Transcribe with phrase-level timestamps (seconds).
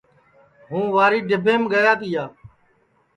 [0.69, 2.23] ہُوں واری ڈبھینٚم گیا تِیا